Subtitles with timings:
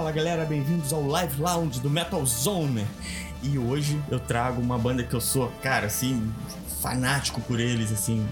[0.00, 2.86] Fala galera, bem-vindos ao Live Lounge do Metal Zone.
[3.42, 6.32] E hoje eu trago uma banda que eu sou, cara, assim,
[6.80, 8.26] fanático por eles, assim,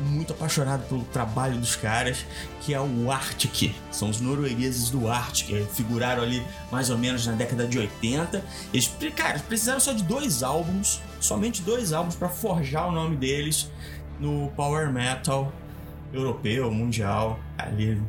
[0.00, 2.26] muito apaixonado pelo trabalho dos caras,
[2.62, 3.72] que é o Arctic.
[3.92, 8.42] São os noruegueses do Arctic, figuraram ali mais ou menos na década de 80.
[8.72, 13.70] Eles, cara, precisaram só de dois álbuns, somente dois álbuns para forjar o nome deles
[14.18, 15.52] no power metal
[16.12, 18.02] europeu, mundial, ali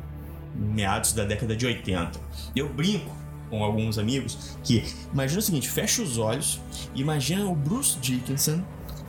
[0.58, 2.20] meados da década de 80.
[2.54, 3.14] Eu brinco
[3.50, 6.60] com alguns amigos que imagina o seguinte, fecha os olhos,
[6.94, 8.62] imagina o Bruce Dickinson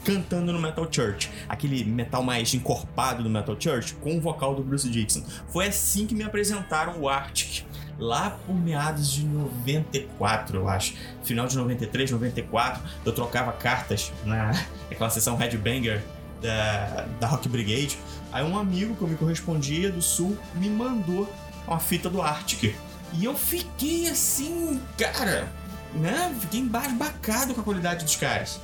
[0.06, 4.64] cantando no Metal Church, aquele metal mais encorpado do Metal Church, com o vocal do
[4.64, 5.22] Bruce Dixon.
[5.50, 7.66] Foi assim que me apresentaram o Arctic,
[8.00, 10.94] lá por meados de 94, eu acho.
[11.24, 14.52] Final de 93, 94, eu trocava cartas na
[14.90, 16.02] aquela sessão Headbanger
[16.42, 17.98] da, da Rock Brigade.
[18.32, 21.32] Aí um amigo que eu me correspondia do sul me mandou
[21.68, 22.76] uma fita do Arctic.
[23.14, 25.48] E eu fiquei assim, cara,
[25.94, 26.36] né?
[26.42, 28.60] Fiquei embasbacado com a qualidade dos caras.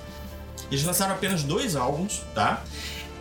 [0.72, 2.64] Eles lançaram apenas dois álbuns, tá?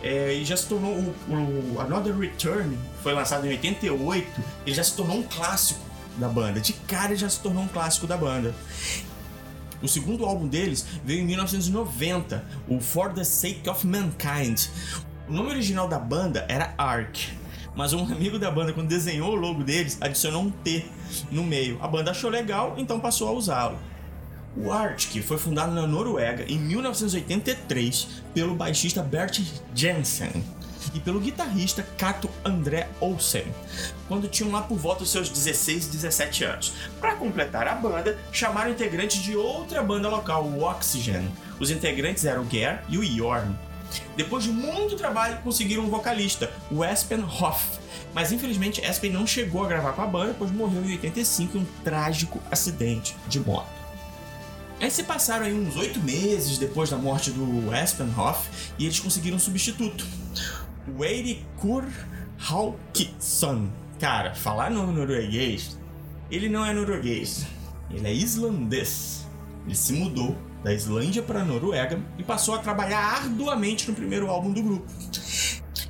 [0.01, 4.83] É, e já se tornou o, o, Another Return, foi lançado em 88, ele já
[4.83, 5.79] se tornou um clássico
[6.17, 6.59] da banda.
[6.59, 8.53] De cara já se tornou um clássico da banda.
[9.81, 14.67] O segundo álbum deles veio em 1990, o For the Sake of Mankind.
[15.27, 17.29] O nome original da banda era Ark,
[17.73, 20.85] mas um amigo da banda, quando desenhou o logo deles, adicionou um T
[21.31, 21.79] no meio.
[21.81, 23.79] A banda achou legal, então passou a usá-lo.
[24.55, 29.41] O Arctic foi fundado na Noruega em 1983 pelo baixista Bert
[29.73, 30.43] Jensen
[30.93, 33.45] e pelo guitarrista Kato André Olsen,
[34.09, 36.73] quando tinham lá por volta dos seus 16 e 17 anos.
[36.99, 41.31] Para completar a banda, chamaram integrantes de outra banda local, o Oxygen.
[41.59, 43.55] Os integrantes eram o Ger e o Jorn.
[44.15, 47.79] Depois de muito trabalho, conseguiram um vocalista, o Espen Hoff,
[48.13, 51.61] mas infelizmente Espen não chegou a gravar com a banda, pois morreu em 85 em
[51.61, 53.83] um trágico acidente de moto.
[54.79, 59.37] Aí se passaram aí uns oito meses depois da morte do Espenhoff e eles conseguiram
[59.37, 60.05] um substituto.
[60.99, 61.85] Eirikur
[62.37, 63.69] Hauksson.
[63.99, 65.79] Cara, falar no norueguês,
[66.29, 67.45] ele não é norueguês,
[67.89, 69.25] ele é islandês.
[69.65, 74.27] Ele se mudou da Islândia para a Noruega e passou a trabalhar arduamente no primeiro
[74.29, 74.87] álbum do grupo.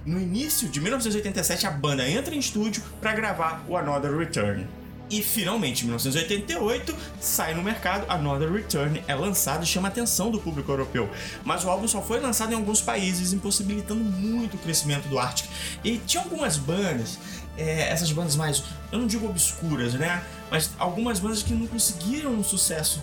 [0.06, 4.68] No início de 1987, a banda entra em estúdio para gravar o Another Return.
[5.10, 10.32] E finalmente, em 1988, sai no mercado, Another Return é lançado e chama a atenção
[10.32, 11.10] do público europeu.
[11.44, 15.50] Mas o álbum só foi lançado em alguns países, impossibilitando muito o crescimento do Arctic.
[15.84, 17.20] E tinha algumas bandas,
[17.58, 20.24] é, essas bandas mais, eu não digo obscuras, né?
[20.50, 23.00] Mas algumas bandas que não conseguiram um sucesso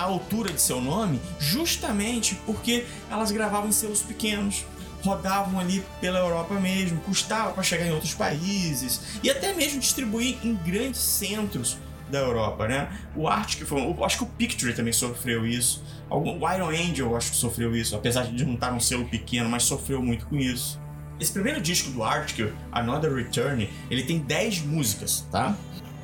[0.00, 4.64] à altura de seu nome, justamente porque elas gravavam em selos pequenos
[5.02, 10.36] rodavam ali pela Europa mesmo, custava para chegar em outros países e até mesmo distribuir
[10.44, 11.78] em grandes centros
[12.10, 12.90] da Europa, né?
[13.14, 15.82] O Arctic foi, eu acho que o Picture também sofreu isso.
[16.10, 19.62] O Iron Angel acho que sofreu isso, apesar de não estar um selo pequeno, mas
[19.62, 20.80] sofreu muito com isso.
[21.20, 25.56] Esse primeiro disco do Arctic, Another Return, ele tem 10 músicas, tá?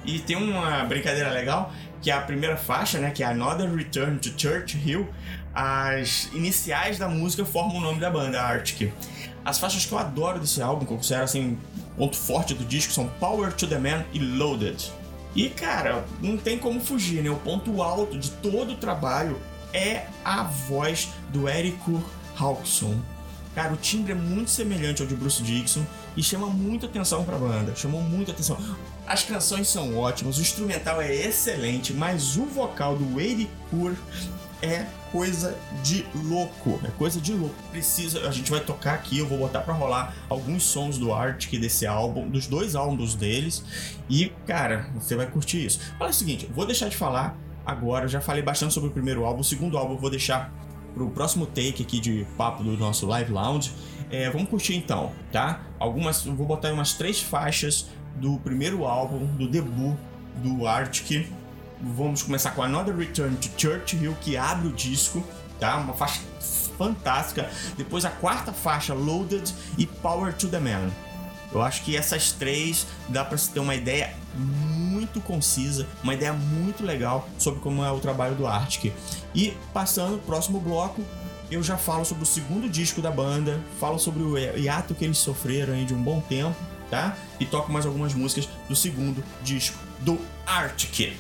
[0.05, 4.19] E tem uma brincadeira legal, que é a primeira faixa, né, que é Another Return
[4.19, 5.09] to Church Hill,
[5.55, 8.93] as iniciais da música formam o nome da banda, Arctic.
[9.45, 11.59] As faixas que eu adoro desse álbum, que eu considero assim,
[11.97, 14.93] ponto forte do disco, são Power to the Man e Loaded.
[15.35, 17.31] E cara, não tem como fugir, né?
[17.31, 19.41] O ponto alto de todo o trabalho
[19.73, 22.03] é a voz do Érico
[22.39, 22.95] Hawkson.
[23.55, 25.85] Cara, o timbre é muito semelhante ao de Bruce Dixon
[26.17, 27.75] e chama muita atenção pra banda.
[27.75, 28.59] Chamou muita atenção.
[29.07, 33.95] As canções são ótimas, o instrumental é excelente, mas o vocal do Eddie Kur
[34.61, 36.81] é coisa de louco.
[36.85, 37.55] É coisa de louco.
[37.71, 41.61] Precisa, a gente vai tocar aqui, eu vou botar para rolar alguns sons do Arctic
[41.61, 43.65] desse álbum, dos dois álbuns deles.
[44.11, 45.81] E, cara, você vai curtir isso.
[46.01, 49.25] Olha o seguinte, vou deixar de falar agora, eu já falei bastante sobre o primeiro
[49.25, 50.53] álbum, o segundo álbum eu vou deixar
[50.95, 53.73] pro próximo take aqui de papo do nosso Live Lounge.
[54.11, 55.61] É, vamos curtir então, tá?
[55.79, 57.87] Algumas, vou botar umas três faixas
[58.17, 59.97] do primeiro álbum, do debut
[60.43, 61.27] do Arctic
[61.81, 65.23] Vamos começar com Another Return to Churchill, que abre o disco,
[65.61, 65.77] tá?
[65.77, 66.21] Uma faixa
[66.79, 67.51] fantástica.
[67.77, 70.91] Depois a quarta faixa, Loaded e Power to the Man.
[71.53, 76.33] Eu acho que essas três dá para se ter uma ideia muito concisa, uma ideia
[76.33, 78.93] muito legal sobre como é o trabalho do Arctic.
[79.35, 81.03] E passando próximo bloco,
[81.51, 85.19] eu já falo sobre o segundo disco da banda, falo sobre o hiato que eles
[85.19, 86.57] sofreram de um bom tempo,
[86.91, 87.17] tá?
[87.39, 91.17] E toco mais algumas músicas do segundo disco do Arctic.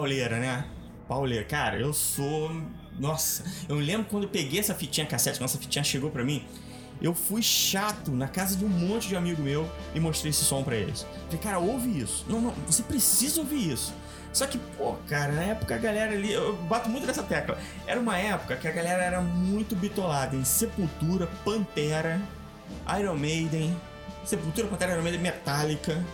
[0.00, 0.64] Pauleira, né?
[1.06, 1.44] Pauleira.
[1.44, 2.50] Cara, eu sou.
[2.98, 6.44] Nossa, eu lembro quando eu peguei essa fitinha cassete, quando essa fitinha chegou pra mim.
[7.02, 10.62] Eu fui chato na casa de um monte de amigo meu e mostrei esse som
[10.62, 11.06] para eles.
[11.26, 12.26] Falei, cara, ouve isso.
[12.28, 13.94] Não, não, você precisa ouvir isso.
[14.32, 17.58] Só que, pô, cara, na época a galera ali, eu bato muito nessa tecla.
[17.86, 22.20] Era uma época que a galera era muito bitolada em Sepultura, Pantera,
[22.98, 23.74] Iron Maiden,
[24.24, 26.04] Sepultura, Pantera, Iron Maiden, Metallica.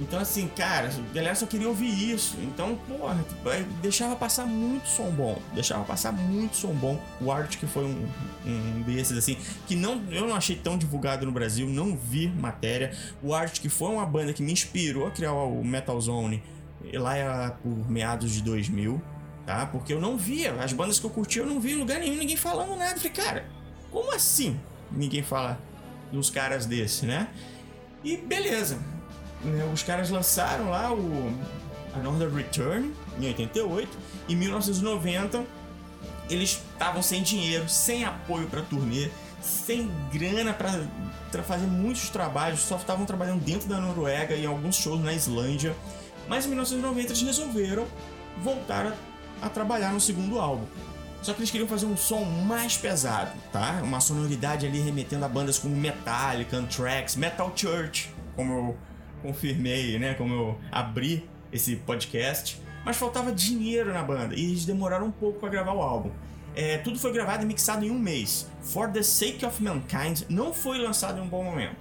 [0.00, 2.36] Então, assim, cara, a galera só queria ouvir isso.
[2.42, 5.38] Então, porra, tipo, deixava passar muito som bom.
[5.54, 7.00] Deixava passar muito som bom.
[7.20, 8.08] O Arctic foi um,
[8.46, 12.96] um desses, assim, que não, eu não achei tão divulgado no Brasil, não vi matéria.
[13.22, 16.42] O Arctic foi uma banda que me inspirou a criar o Metal Zone
[16.98, 19.00] lá era por meados de 2000,
[19.46, 19.66] tá?
[19.66, 22.16] Porque eu não via, as bandas que eu curtia eu não via em lugar nenhum,
[22.16, 22.96] ninguém falando nada.
[22.96, 23.46] falei, cara,
[23.90, 24.58] como assim
[24.90, 25.58] ninguém fala
[26.10, 27.28] dos caras desse, né?
[28.04, 28.78] E beleza?
[29.72, 31.32] Os caras lançaram lá o
[31.94, 33.88] Another Return em 88,
[34.28, 35.44] em 1990
[36.30, 42.76] eles estavam sem dinheiro, sem apoio para turnê, sem grana para fazer muitos trabalhos, só
[42.76, 45.74] estavam trabalhando dentro da Noruega e alguns shows na Islândia.
[46.28, 47.86] Mas em 1990 eles resolveram
[48.40, 50.64] voltar a, a trabalhar no segundo álbum.
[51.22, 53.80] Só que eles queriam fazer um som mais pesado, tá?
[53.82, 58.76] Uma sonoridade ali remetendo a bandas como Metallica, Anthrax, Metal Church, como eu
[59.22, 60.14] confirmei, né?
[60.14, 62.60] Como eu abri esse podcast.
[62.84, 66.10] Mas faltava dinheiro na banda e eles demoraram um pouco para gravar o álbum.
[66.54, 68.48] É, tudo foi gravado e mixado em um mês.
[68.60, 71.76] For the Sake of Mankind não foi lançado em um bom momento.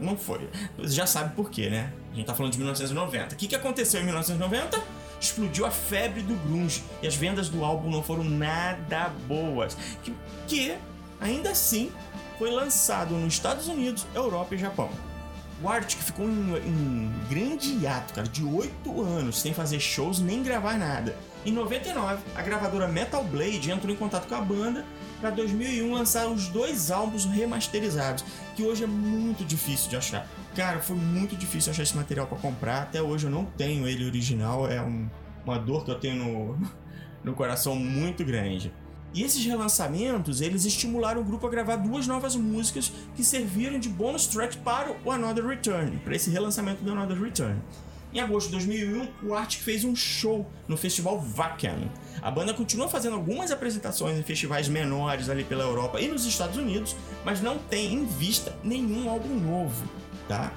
[0.00, 0.48] Não foi.
[0.78, 1.92] Você já sabe por quê, né?
[2.12, 3.34] A gente tá falando de 1990.
[3.34, 4.82] O que, que aconteceu em 1990?
[5.20, 9.76] Explodiu a febre do grunge e as vendas do álbum não foram nada boas.
[10.02, 10.12] Que,
[10.48, 10.74] que
[11.20, 11.92] ainda assim
[12.38, 14.90] foi lançado nos Estados Unidos, Europa e Japão.
[15.62, 20.42] O Arctic ficou em, em grande hiato, cara, de 8 anos, sem fazer shows nem
[20.42, 21.14] gravar nada.
[21.46, 24.84] Em 99, a gravadora Metal Blade entrou em contato com a banda
[25.20, 28.24] para 2001 lançar os dois álbuns remasterizados,
[28.56, 30.26] que hoje é muito difícil de achar.
[30.56, 32.82] Cara, foi muito difícil achar esse material para comprar.
[32.82, 34.68] Até hoje eu não tenho ele original.
[34.68, 35.08] É um,
[35.44, 36.58] uma dor que eu tenho no,
[37.22, 38.72] no coração muito grande.
[39.14, 43.88] E esses relançamentos, eles estimularam o grupo a gravar duas novas músicas que serviram de
[43.88, 47.60] bônus track para o Another Return, para esse relançamento do Another Return.
[48.14, 51.90] Em agosto de 2001, o Arctic fez um show no festival Wacken.
[52.20, 56.58] A banda continua fazendo algumas apresentações em festivais menores ali pela Europa e nos Estados
[56.58, 56.94] Unidos,
[57.24, 60.52] mas não tem em vista nenhum álbum novo tá?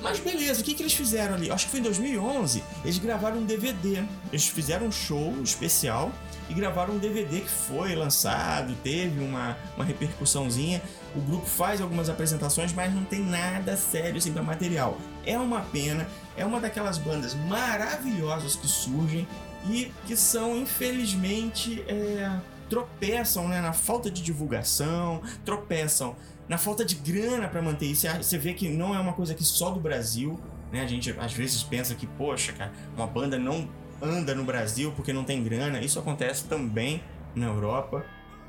[0.00, 1.50] Mas beleza, o que, que eles fizeram ali?
[1.50, 4.04] Acho que foi em 2011, eles gravaram um DVD.
[4.32, 6.12] Eles fizeram um show especial
[6.48, 10.82] e gravaram um DVD que foi lançado, teve uma, uma repercussãozinha.
[11.14, 14.96] O grupo faz algumas apresentações, mas não tem nada sério assim para material.
[15.26, 16.06] É uma pena,
[16.36, 19.26] é uma daquelas bandas maravilhosas que surgem
[19.68, 22.30] e que são, infelizmente, é,
[22.68, 26.16] tropeçam né, na falta de divulgação, tropeçam
[26.48, 28.06] na falta de grana para manter isso.
[28.16, 30.40] Você vê que não é uma coisa que só do Brasil,
[30.72, 30.82] né?
[30.82, 33.68] A gente às vezes pensa que, poxa, cara, uma banda não
[34.02, 35.80] anda no Brasil porque não tem grana.
[35.80, 37.02] Isso acontece também
[37.34, 38.04] na Europa.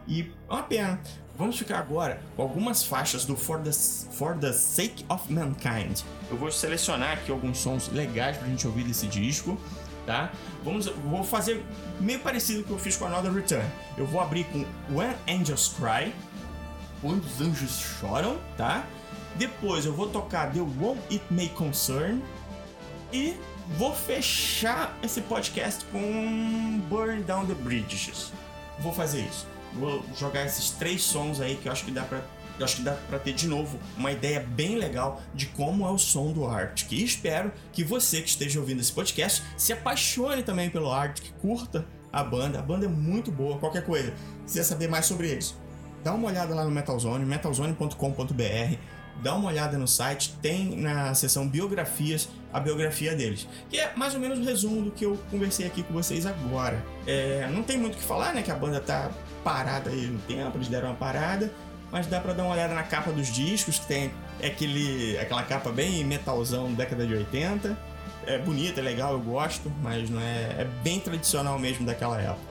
[0.07, 0.99] E é uma pena.
[1.37, 6.01] Vamos ficar agora com algumas faixas do For the, For the Sake of Mankind.
[6.29, 9.57] Eu vou selecionar aqui alguns sons legais pra gente ouvir desse disco,
[10.05, 10.33] tá?
[10.65, 11.63] Vamos, vou fazer
[12.01, 13.65] meio parecido com o que eu fiz com Another Return.
[13.97, 16.13] Eu vou abrir com When Angels Cry,
[17.01, 18.85] quando os Anjos Choram, tá?
[19.37, 22.21] Depois eu vou tocar The One It May Concern
[23.13, 23.37] e
[23.77, 28.31] vou fechar esse podcast com Burn Down the Bridges.
[28.79, 29.47] Vou fazer isso.
[29.73, 32.21] Vou jogar esses três sons aí que eu acho que dá pra
[32.59, 35.89] eu acho que dá para ter de novo uma ideia bem legal de como é
[35.89, 36.91] o som do Arctic.
[36.91, 41.85] E espero que você que esteja ouvindo esse podcast se apaixone também pelo Arctic, curta
[42.11, 42.59] a banda.
[42.59, 43.57] A banda é muito boa.
[43.59, 44.13] Qualquer coisa,
[44.45, 45.55] se quiser saber mais sobre eles,
[46.03, 48.77] dá uma olhada lá no Metalzone, metalzone.com.br,
[49.21, 54.13] dá uma olhada no site, tem na seção biografias a biografia deles, que é mais
[54.13, 56.83] ou menos o resumo do que eu conversei aqui com vocês agora.
[57.05, 58.41] É, não tem muito o que falar, né?
[58.41, 59.11] Que a banda tá
[59.43, 61.51] parada aí no tempo, eles deram uma parada,
[61.91, 64.11] mas dá para dar uma olhada na capa dos discos, que tem
[64.43, 67.77] aquele, aquela capa bem metalzão década de 80.
[68.25, 72.49] É bonita, é legal, eu gosto, mas não é, é bem tradicional mesmo daquela época.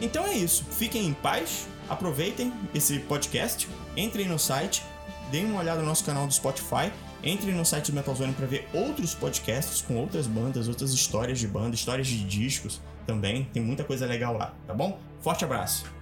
[0.00, 4.84] Então é isso, fiquem em paz, aproveitem esse podcast, entrem no site,
[5.30, 8.68] deem uma olhada no nosso canal do Spotify, entrem no site do Metalzone para ver
[8.72, 13.48] outros podcasts com outras bandas, outras histórias de banda, histórias de discos também.
[13.52, 14.98] Tem muita coisa legal lá, tá bom?
[15.20, 15.97] Forte abraço!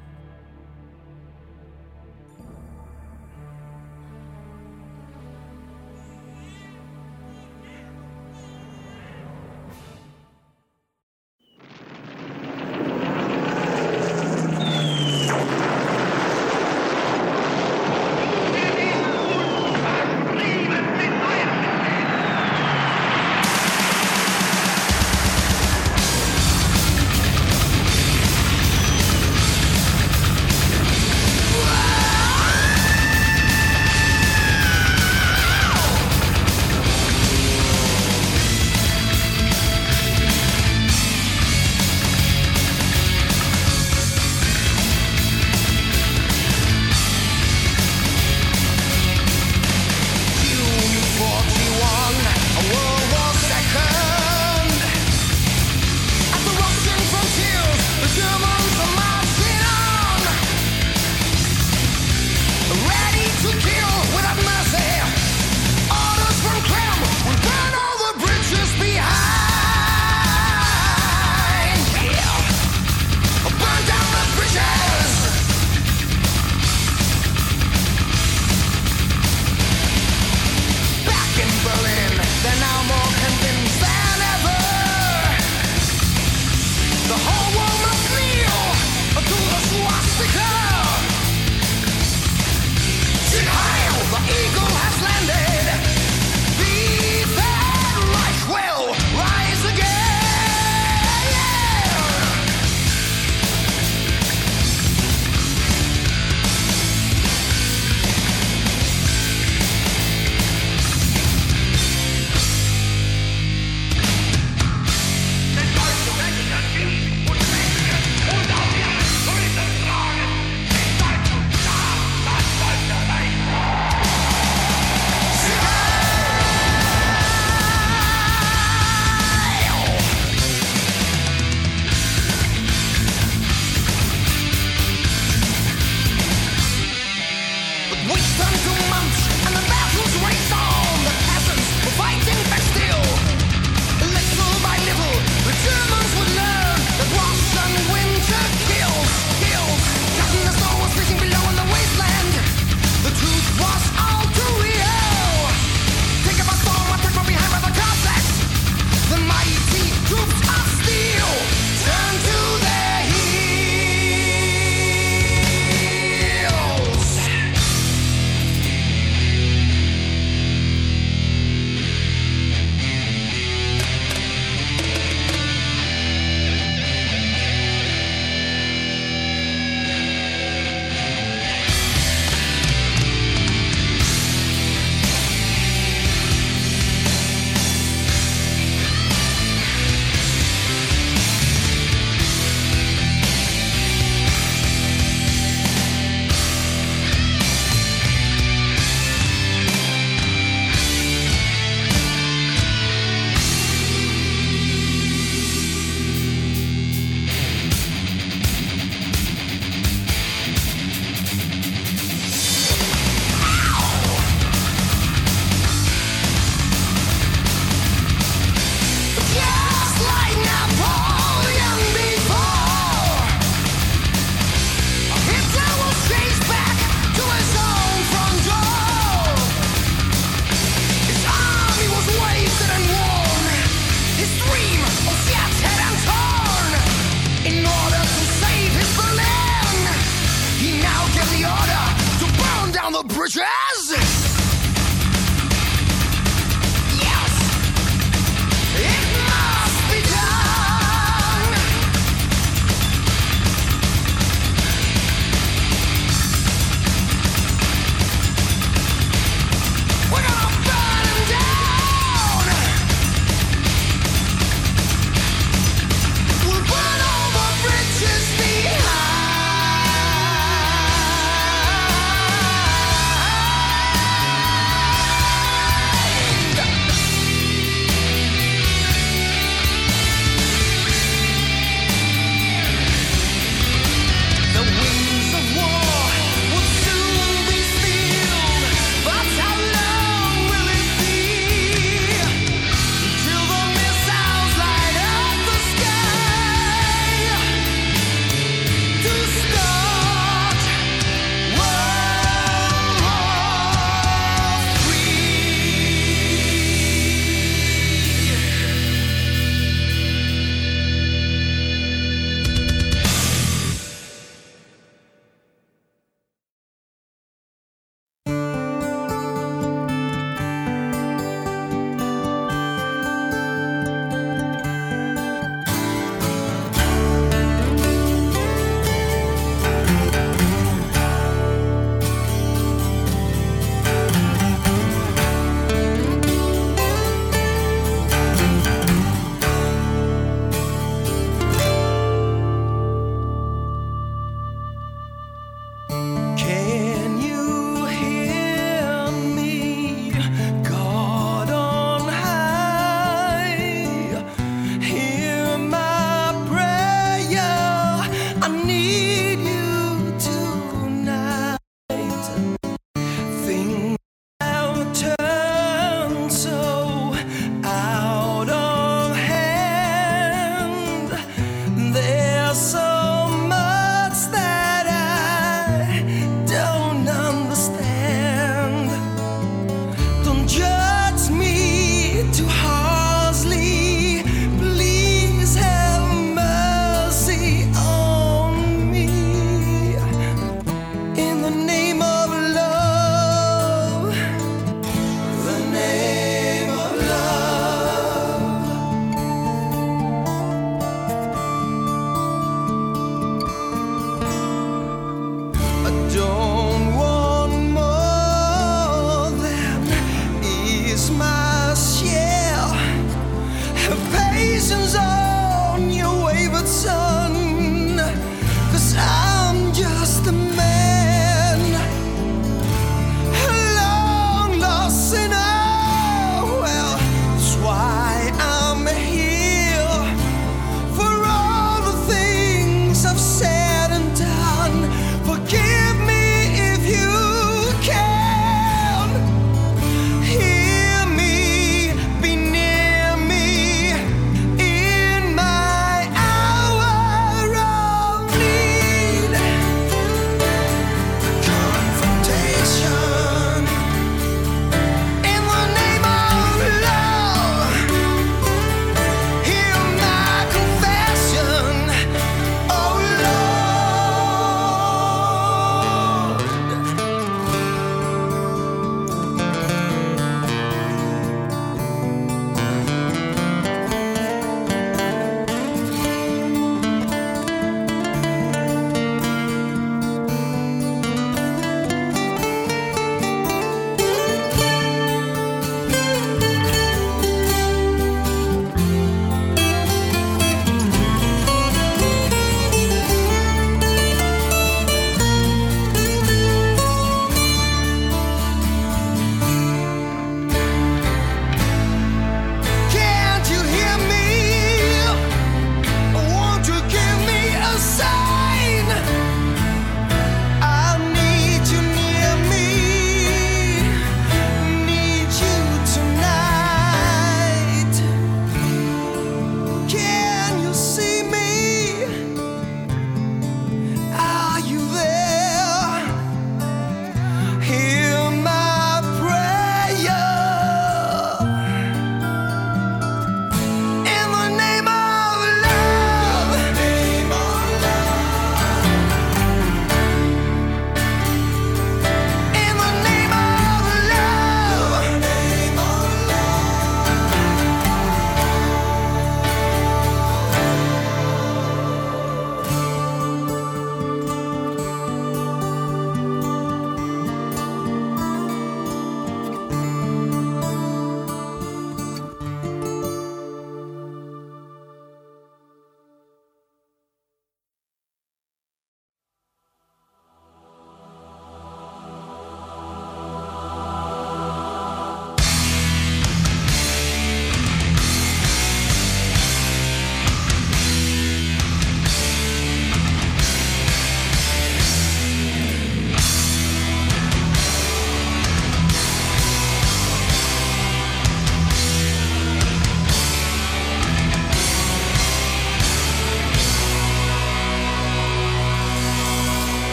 [406.17, 406.46] yo.